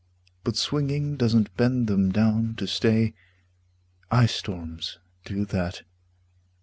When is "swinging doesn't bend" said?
0.55-1.85